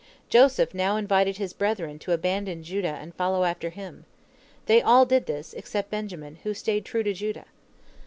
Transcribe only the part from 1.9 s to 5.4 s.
to abandon Judah and follow after him. They all did